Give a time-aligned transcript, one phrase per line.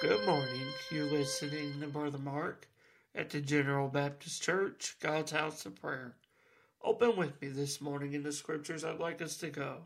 [0.00, 0.66] Good morning.
[0.90, 2.66] You're listening to Brother Mark
[3.14, 6.16] at the General Baptist Church, God's House of Prayer.
[6.82, 9.82] Open with me this morning in the scriptures I'd like us to go.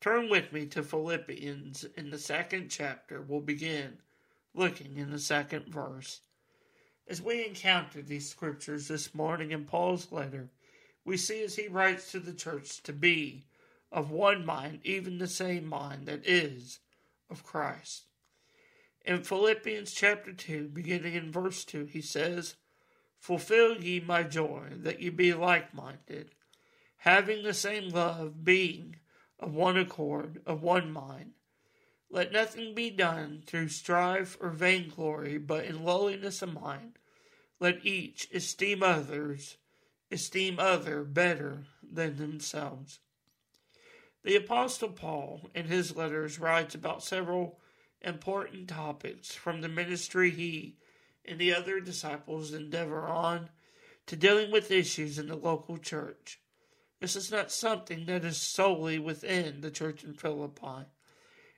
[0.00, 3.20] Turn with me to Philippians in the second chapter.
[3.20, 3.98] We'll begin
[4.54, 6.22] looking in the second verse.
[7.06, 10.48] As we encounter these scriptures this morning in Paul's letter,
[11.04, 13.44] we see as he writes to the church to be
[13.92, 16.78] of one mind, even the same mind that is
[17.28, 18.04] of Christ.
[19.04, 22.54] In Philippians chapter 2, beginning in verse 2, he says,
[23.18, 26.30] Fulfill ye my joy, that ye be like minded,
[26.98, 28.96] having the same love, being
[29.40, 31.32] of one accord, of one mind.
[32.10, 36.98] Let nothing be done through strife or vainglory, but in lowliness of mind.
[37.58, 39.56] Let each esteem others,
[40.10, 43.00] esteem other better than themselves.
[44.22, 47.58] The Apostle Paul, in his letters, writes about several
[48.02, 50.76] important topics from the ministry he
[51.24, 53.48] and the other disciples endeavor on
[54.06, 56.40] to dealing with issues in the local church.
[57.00, 60.86] This is not something that is solely within the church in Philippi.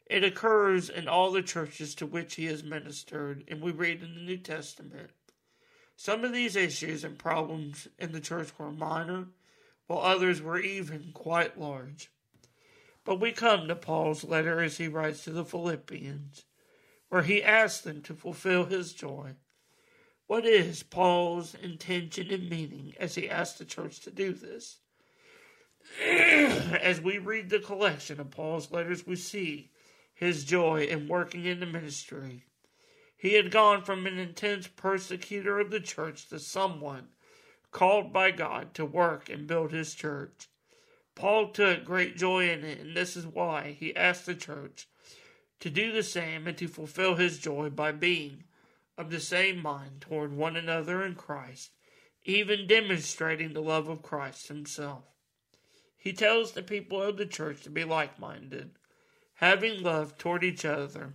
[0.06, 4.14] It occurs in all the churches to which he has ministered, and we read in
[4.14, 5.10] the New Testament.
[5.96, 9.28] Some of these issues and problems in the church were minor,
[9.86, 12.10] while others were even quite large.
[13.04, 16.44] But we come to Paul's letter as he writes to the Philippians,
[17.10, 19.36] where he asks them to fulfill his joy.
[20.26, 24.78] What is Paul's intention and meaning as he asks the church to do this?
[26.02, 29.70] as we read the collection of Paul's letters, we see
[30.14, 32.46] his joy in working in the ministry.
[33.16, 37.08] He had gone from an intense persecutor of the church to someone
[37.70, 40.48] called by God to work and build his church.
[41.14, 44.88] Paul took great joy in it, and this is why he asked the church
[45.60, 48.44] to do the same and to fulfill his joy by being
[48.98, 51.70] of the same mind toward one another in Christ,
[52.24, 55.04] even demonstrating the love of Christ himself.
[55.96, 58.72] He tells the people of the church to be like minded,
[59.34, 61.14] having love toward each other,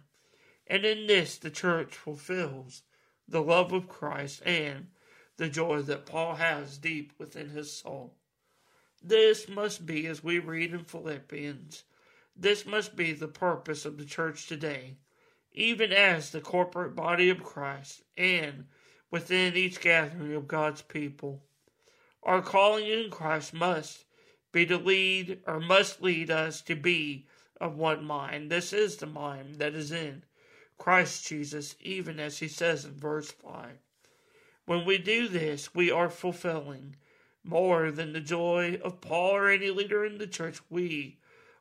[0.66, 2.84] and in this the church fulfills
[3.28, 4.88] the love of Christ and
[5.38, 8.16] the joy that Paul has deep within his soul.
[9.02, 11.84] This must be, as we read in Philippians,
[12.36, 14.98] this must be the purpose of the church today,
[15.54, 18.68] even as the corporate body of Christ and
[19.12, 21.44] within each gathering of God's people.
[22.24, 24.06] Our calling in Christ must
[24.52, 27.28] be to lead or must lead us to be
[27.62, 28.52] of one mind.
[28.52, 30.24] This is the mind that is in
[30.78, 33.78] Christ Jesus, even as he says in verse 5.
[34.66, 36.96] When we do this, we are fulfilling
[37.50, 41.18] more than the joy of Paul or any leader in the church, we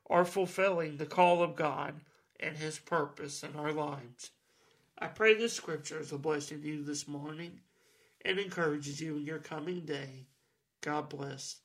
[0.08, 2.00] are fulfilling the call of God
[2.38, 4.30] and His purpose in our lives.
[4.98, 7.60] I pray this scripture is a blessing to you this morning
[8.24, 10.26] and encourages you in your coming day.
[10.80, 11.56] God bless.